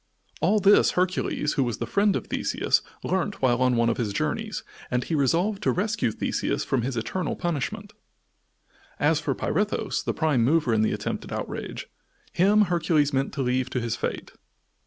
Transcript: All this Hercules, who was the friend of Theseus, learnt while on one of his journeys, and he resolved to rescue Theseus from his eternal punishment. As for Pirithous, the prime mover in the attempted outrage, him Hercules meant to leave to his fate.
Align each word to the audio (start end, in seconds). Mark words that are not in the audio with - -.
All 0.41 0.59
this 0.59 0.93
Hercules, 0.97 1.53
who 1.53 1.63
was 1.63 1.77
the 1.77 1.85
friend 1.85 2.15
of 2.15 2.25
Theseus, 2.25 2.81
learnt 3.03 3.39
while 3.39 3.61
on 3.61 3.75
one 3.75 3.87
of 3.87 3.97
his 3.97 4.13
journeys, 4.13 4.63
and 4.89 5.03
he 5.03 5.13
resolved 5.13 5.61
to 5.61 5.71
rescue 5.71 6.09
Theseus 6.11 6.63
from 6.65 6.81
his 6.81 6.97
eternal 6.97 7.35
punishment. 7.35 7.93
As 8.99 9.19
for 9.19 9.35
Pirithous, 9.35 10.01
the 10.01 10.15
prime 10.15 10.43
mover 10.43 10.73
in 10.73 10.81
the 10.81 10.91
attempted 10.91 11.31
outrage, 11.31 11.85
him 12.33 12.61
Hercules 12.63 13.13
meant 13.13 13.31
to 13.35 13.43
leave 13.43 13.69
to 13.69 13.79
his 13.79 13.95
fate. 13.95 14.31